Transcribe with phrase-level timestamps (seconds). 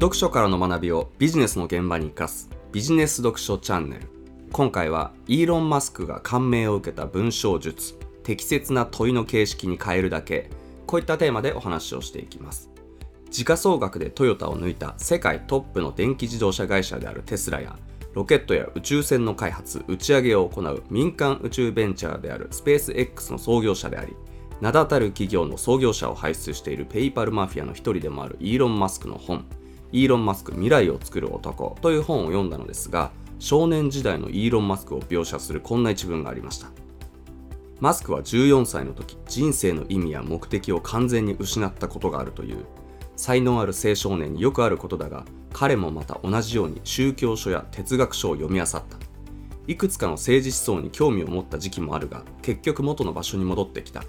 [0.00, 4.08] 読書からの学びをビジネスの現場に生かすビジネス読書チャンネル。
[4.50, 10.48] 今回はイーロン・マスクが感銘を受けた文章術適切な問いの形式に変えるだけ
[10.86, 12.70] こういったテーマでお話をしていきます。
[13.28, 17.78] 時価総額でトヨタを抜いた世界トップの電気自動車会社であるテスラや
[18.14, 24.16] ロケットや宇宙船の開発打ち上げを行う民間宇宙ベンチャーであるスペース X の創業者であり
[24.62, 29.44] 名だたる企業の創業者を輩出しているペイパルマフィアの一人でもあるイーロン・マスクの本
[29.92, 36.68] イーロン・マスク未来を作る男という本を読んだのですが少年時代のイーロン・マスクを描写するこんな一文がありました。
[37.80, 42.66] マスクは14歳の時人生の意味や目的を完全に失ったことがあるという
[43.16, 48.84] 才能ある青少年によくあることだが彼もまた同じように宗教書や哲学書を読み漁った。
[49.66, 54.04] いくつかの政治思想に興味を持った時期もあるが結局元の場所に戻ってきた。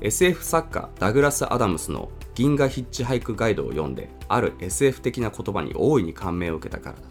[0.00, 7.02] SF 作家ダグラス・アダムスの銀河ヒッチハイクガイドを読んである SF 的な言葉に大いに感銘を受けたからだ。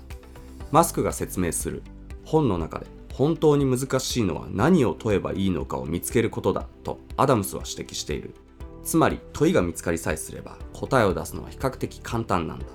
[0.72, 1.84] マスクが説明する。
[2.26, 8.34] 本の中で本当に難しいのは何を問えばいいのかを見つけることだとアダムスは指摘している。
[8.84, 12.66] つまり問いが見つかりさえすれば答えを出すのは比較的簡単なんだ。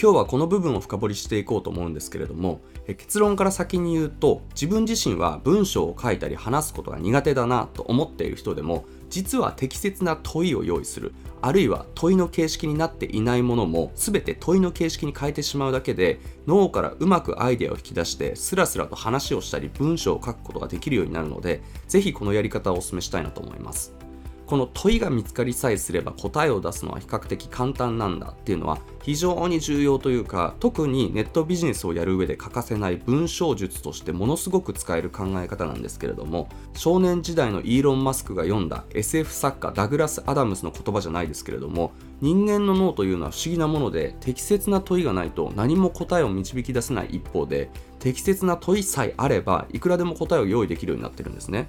[0.00, 24.03] 今日はこの部分を深掘りしていこうと思うんですけれども結論から先に言うと自分自身は文章を書いたり話すことが苦手だなと思っている人でも実は適切な問いを用意するあるいは問いの形式になっていないものも全て問いの形式に変えてしまうだけで脳からうまくアイデアを引き出してスラスラと話をしたり文章を書くことができるようになるのでぜひこのやり方をお勧めしたいなと思います。
[24.46, 51.68] この問いが見つかりさえすれば答えを出すのは比較的簡単なんだっていうのは非常に重要というか特にネットビジネスをやる上で欠かせない文章術としてものすごく使える考え方なんですけれども少年時代のイーロン・マスクが読んだ SF 作家ダグラス・アダムスの言葉じゃないですけれども人間の脳というのは不思議なもので適切な問いがないと何も答えを導き出せない一方で適切な問いさえあればいくらでも答えを用意できるようになってるんですね。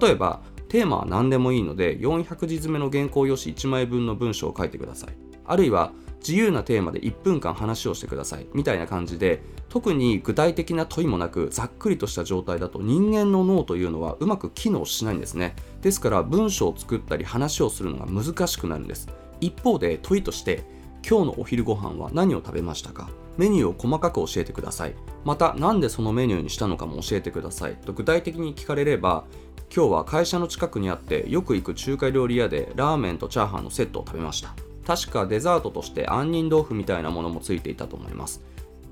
[0.00, 5.10] 例えばテーマは何でもいいので400字詰めの原稿用紙1枚分の文章を書いてください。
[5.44, 8.48] あるいは自由なテーマで1分間話をしてください。
[8.52, 15.54] みたいな感じで特に具体的な問いもなくざっくりとした状態だと人間の脳というのはうまく機能しないんですね。
[15.82, 19.08] ですから文章を作ったり話をするのが難しくなるんです。
[19.40, 20.64] 一方で問いとして
[21.08, 23.08] 今日のお昼ご飯は何を食べましたか？
[23.36, 24.94] メニューを細かく教えてください。
[25.24, 27.76] また何でそのメニューにしたのかも教えてください。
[27.76, 29.26] と具体的に聞かれれば
[29.74, 34.54] 今日は会社の近くにあってよく行く中華料理屋でラーメンとチャーハンのセットを食べました。
[34.86, 38.42] 確かデザートとして杏仁豆腐みたいなものもついていたと思います。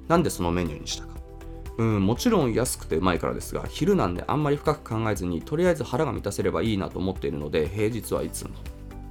[0.08, 1.14] なんでそのメニューにしたか。
[1.76, 8.50] うんもちろん安くてうまいからですが昼なんであんまり深く考えずにとりあえず腹が満たせればいいなと思っているので平日はいつも。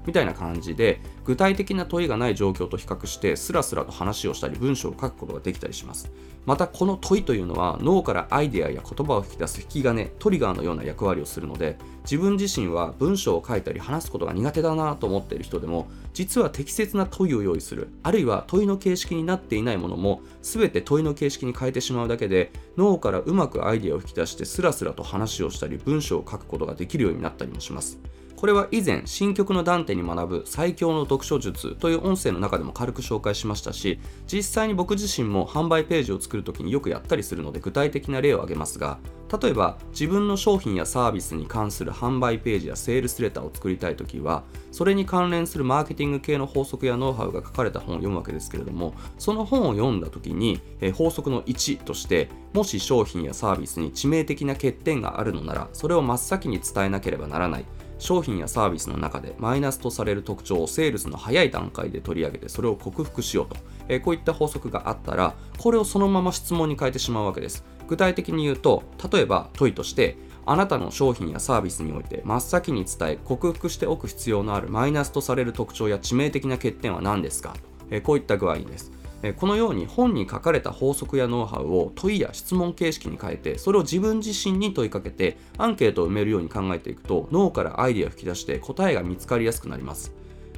[0.05, 6.11] みたいな感じで具体的な問いがない状況と比較してスラスラと話をしたり文章を書くことができたりします。
[6.45, 27.99] またこの問いというのは脳からアイデアや言葉を引き出す引き金トリガーのような役割をするので自分自身は文章を書いたり話すことが苦手だなと思っている人でも実は適切な問いを用意するあるいは問いの形式になっていないものも全て問いの形式に変えてしまうだけで脳からうまくアイデアを引き出してスラスラと話をしたり文章を書くことができるようになったりもします。
[28.43, 38.99] これは以前新曲のダンテに学ぶ最強の読書術という音声の中でも軽く紹介しましたし実際に僕自身も販売ページを作るときによくやったりするので具体的な例を挙げますが
[39.41, 44.43] 例えば自分の商品やサービスに関する販売ページやセールスレターを作りたいときは
[44.73, 57.65] それに関連するマーケティング系の法則やノウハウが書かれた本を読むわけですけれどもその本を読んだときに、え法則の1としてもし商品やサービスに致命的な欠点があるのならそれを真っ先に伝えなければならない。
[58.03, 63.55] 商品やサービスの中でマイナスとされる特徴をセールスの早い段階で取り上げてそれを克服しようと、
[63.87, 67.63] えー、こういった法則があったらこれをそのまま質問に変えてしまうわけです。
[67.87, 77.55] 具体的に言うと例えば問いとしてあなたの商品やサービスにおいて真っ先に伝え克服しておく必要のあるマイナスとされる特徴や致命的な欠点は何ですか、
[77.89, 78.91] えー、こういった具合です。
[79.31, 90.13] このように本に書かれた法則やノウハウを問いや質問形式に変えてそれを自分自身に問いかけてアンケートを埋めるように考えていくと脳からアイデアを引き出して答えが見つかりやすくなります。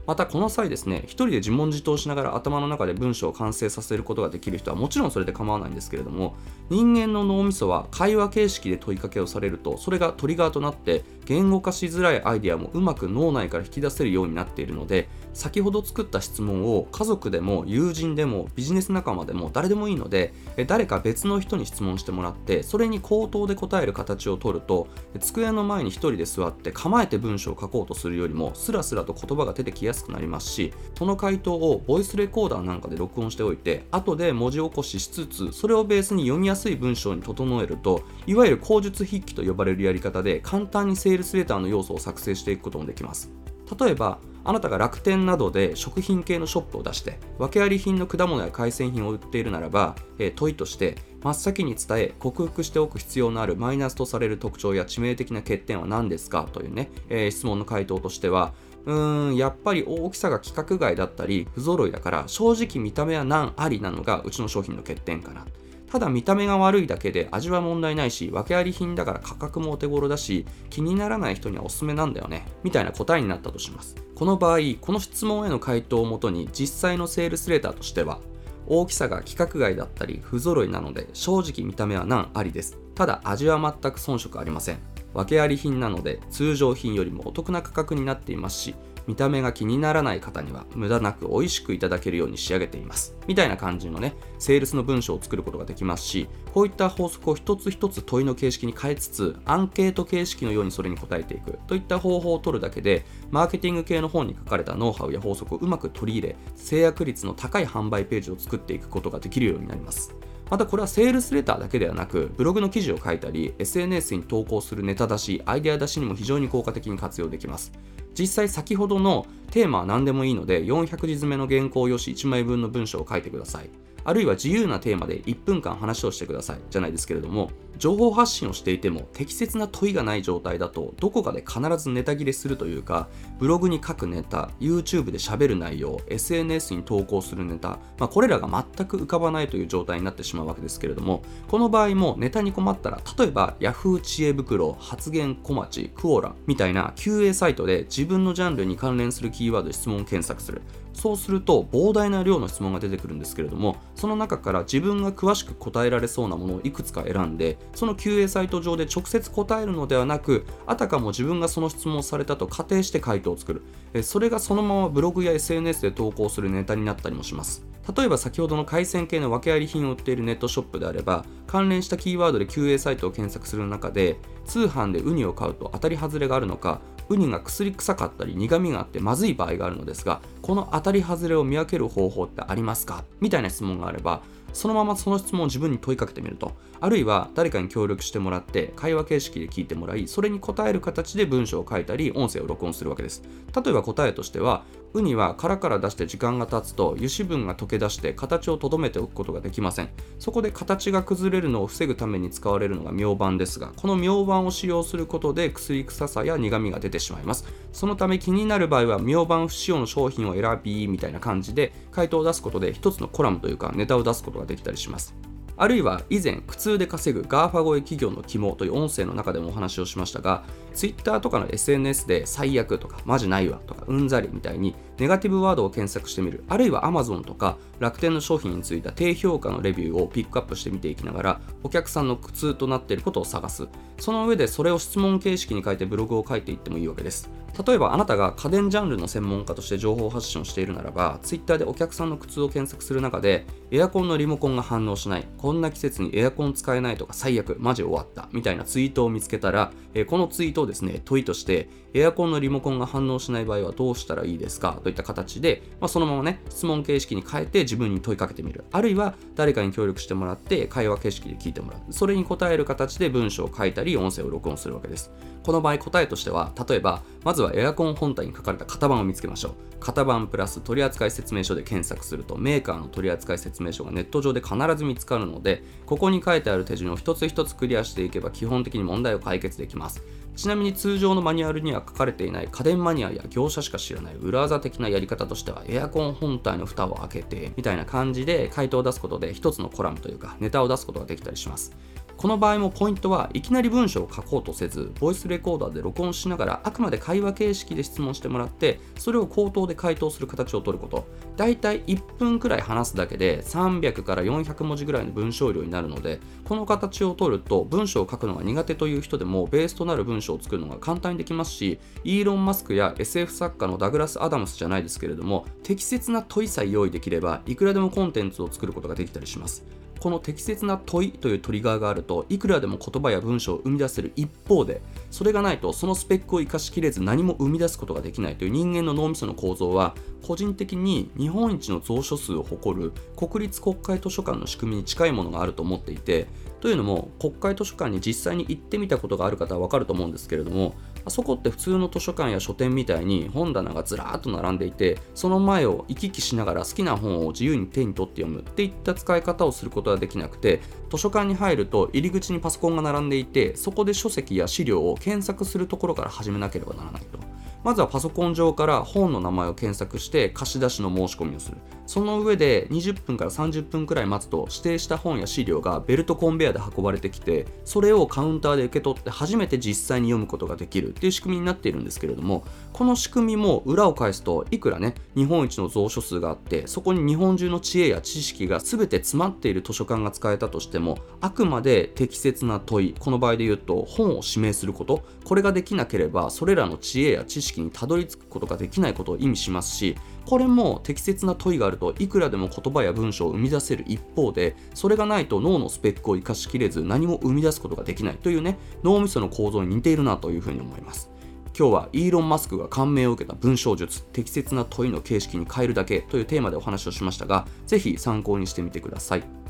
[0.07, 6.35] またこの際ですね一人で自問自答しながら頭の中で文章を完成させることができる人はもちろんそれで構わないんですけれども
[6.69, 20.33] 人間の脳みそは会話形式で問いかけをされるとそれがトリガーとなって言語化しづらいアイデアもうまく脳内から引き出せるようになっているので先ほど作った質問を家族でも友人でもビジネス仲間でも誰でもいいので
[20.67, 24.87] 誰か別の人に質問してもらってそれに口頭で答える形をとると
[25.19, 43.31] 机の前に1人で座って構えて文章を書こうとするよりもスラスラと言葉が出てきやすくなりますしその回答をボイスレコーダーなんかで録音しておいて後で文字起こししつつそれをベースに読みやすい文章に整えるといわゆる口述筆記と呼ばれるやり方で簡単にセールスレターの要素を作成していくこともできます。
[43.79, 56.47] 例えばあなたが楽天などで食品系のショップを出して訳あり品の果物や海鮮品を売っているならば、え、問いとして真っ先に伝え克服しておく必要のあるマイナスとされる特徴や致命的な欠点は何ですか？
[56.53, 58.53] というね、えー、質問の回答としては
[58.85, 65.47] うーんやっぱり大きさが規格外だったり不揃いだから正直見た目は難ありなのがうちの商品の欠点かな。
[65.95, 73.95] ただ見た目が悪いだけで味は問題ないし訳あり品だから価格もお手頃だし気にならない人にはおすすめなんだよねみたいな答えになったとします。
[74.13, 78.19] この場合この質問への回答をもとに実際のセールスレーターとしては
[78.67, 82.77] 大きさが規格外だったり不揃いなので正直見た目は難ありです。
[82.93, 84.79] ただ味は全く遜色ありません。
[85.13, 88.75] 訳あり品なので通常品よりもお得な価格になっていますし
[89.07, 93.15] 見た目が気にならない方には無駄なく美味しくいただけるように仕上げています。
[93.27, 101.59] みたいな感じのねセールスの文章を作ることができますしこういった法則を一つ一つ問いの形式に変えつつアンケート形式のようにそれに答えていく。
[101.67, 110.15] といった方法を取るだけでマーケティング系の本に書かれたノウハウや法則をうまく取り入れ制約率の高い販売ページを作っていくことができるようになります。
[110.49, 117.71] またこれはセールスレターだけではなくブログの記事を書いたり SNS に投稿するネタ出しアイデア出しにも非常に効果的に活用できます。
[118.17, 123.69] 実際先ほどのテーマは何でもいいので400字詰めの原稿用紙1枚分の文章を書いてください。
[124.05, 133.09] あるいは自由なテーマで1分間話をしてくださいじゃないですけれども情報発信をしていても適切な問いがない状態だとどこかで必ずネタ切れするというか
[133.39, 150.61] ブログに書くネタ YouTube で喋る内容 SNS に投稿するネタ、まあ、これらが全く浮かばないという状態になってしまうわけですけれどもこの場合もネタに困ったら例えば Yahoo 知恵袋発言小町クオラみたいな QA サイトで自分のジャンルに関連するキーワード質問検索する。
[150.95, 164.03] そうすると膨大な量の質問が出てくるんですけれどもその中から自分が詳しく答えられそうなものをいくつか選んでその QA サイト上で直接答えるのではなくあたかも自分がその質問をされたと仮定して回答を作る。
[164.03, 167.65] それがそのままブログや SNS で投稿するネタになったりもします。
[167.95, 183.03] 例えば先ほどの海鮮系の訳あり品を売っているネットショップであれば関連したキーワードで QA サイトを検索する中で通販でウニを買うと当たり外れがあるのかウニが薬臭かったり苦味があってまずい場合があるのですがこの当たり外れを見分ける方法ってありますか？
[183.19, 184.21] みたいな質問があれば
[184.55, 193.21] そのままその質問を自分に問いかけてみるとあるいは誰かに協力してもらって会話形式で聞いてもらいそれに答える形で文章を書いたり音声を録音するわけです。
[193.55, 194.63] 例えば答えとしては
[194.93, 199.89] ウニは殻から出して時間が経つと油脂分が溶け出して形をとどめておくことができません。
[200.19, 207.45] そこで形が崩れるのを防ぐために使われるのが明板ですがこの明板を使用することで薬臭さや苦味が出てしまいます。
[207.75, 215.13] そのため気になる場合は明板不使用の商品を選びみたいな感じで回答を出すことで一つのコラムというかネタを出すことができたりします。
[215.57, 220.43] あるいは以前苦痛で稼ぐ GAFA 声企業の肝という音声の中でもお話をしましたが
[220.73, 226.43] Twitter とかの SNS で最悪とかマジないわとかうんざりみたいにネガティブワードを検索してみる。
[226.47, 233.67] あるいは Amazon とか楽天の商品についた低評価のレビューをピックアップして見ていきながらお客さんの苦痛となっていることを探す。
[233.99, 237.29] その上でそれを質問形式に書いてブログを書いていってもいいわけです。
[237.65, 254.81] 例えばあなたが家電ジャンルの専門家として情報発信をしているならば Twitter でお客さんの苦痛を検索する中でエアコンのリモコンが反応しないこんな季節にエアコン使えないとか最悪マジ終わったみたいなツイートを見つけたら、えこのツイートをですね問いとしてエアコンのリモコンが反応しない場合はどうしたらいいですか？
[254.85, 258.65] といった形で、まあ、そのままね質問形式に変えて自分に問いかけてみる。
[258.71, 261.91] あるいは誰かに協力してもらって会話形式で聞いてもらう。
[261.91, 265.11] それに答える形で文章を書いたり音声を録音するわけです。
[265.45, 269.51] この場合答えとしては例えばまずはエアコン本体に書かれた型番を見つけましょう。
[269.79, 280.01] 型番プラス取扱説明書で検索するとメーカーの取扱説明書がネット上で必ず見つかるのでここに書いてある手順を一つ一つクリアしていけば基本的に問題を解決できます。
[280.35, 291.77] ちなみに通常のマニュアルには書かれていない家電マニアや業者しか知らない裏技的なやり方としてはエアコン本体の蓋を開けてみたいな感じで回答を出すことで一つのコラムというかネタを出すことができたりします。
[292.17, 301.05] この場合もポイントはいきなり文章を書こうとせずボイスレコーダーで録音しながらあくまで会話形式で質問してもらってそれを口頭で回答する形をとること。
[301.35, 319.84] だいたい1分くらい話すだけで300から400文字ぐらいの文章量になるのでこの形をとると文章を書くのが苦手という人でもベースとなる文章を作るのが簡単にできますしイーロン・マスクや SF 作家のダグラス・アダムスじゃないですけれども適切な問いさえ用意できればいくらでもコンテンツを作ることができたりします。
[319.99, 336.27] この適切な問いというトリガーがあるといくらでも言葉や文章を生み出せる一方でそれがないとそのスペックを生かしきれず何も生み出すことができないという人間の脳みその構造は個人的に日本一の蔵書数を誇る国立国会図書館の仕組みに近いものがあると思っていて
[336.61, 340.73] というのも国会図書館に実際に行ってみたことがある方は分かると思うんですけれども
[341.05, 357.24] あそこって普通の図書館や書店みたいに本棚がずらーっと並んでいてその前を行き来しながら好きな本を自由に手に取って読むっていった使い方をすることはできなくて図書館に入ると入り口にパソコンが並んでいてそこで書籍や資料を検索するところから始めなければならないと。
[357.65, 361.57] まずはパソコン上から本の名前を検索して貸し出しの申し込みをする。
[361.87, 401.09] その上で20分から30分くらい待つと指定した本や資料がベルトコンベヤで運ばれてきて、それをカウンターで受け取って初めて実際に読むことができるっていう仕組みになっているんですけれども、この仕組みも裏を返すといくらね、日本一の蔵書数があって、そこに日本中の知恵や知識が全て詰まっている図書館が使えたとしても、あくまで適切な問い、この場合で言うと本を指名すること、これができなければそれらの知恵や知識識にたどり着くことができないことを意味しますしこれも適切な問いがあるといくらでも言葉や文章を生み出せる一方でそれがないと脳のスペックを生かしきれず何も生み出すことができないというね脳みその構造に似ているなというふうに思います。
[401.57, 409.44] 今日はイーロン・マスクが感銘を受けた文章術適切な問いの形式に変えるだけというテーマでお話をしましたがぜひ参考にしてみてください。